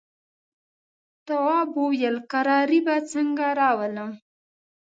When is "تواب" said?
1.27-1.69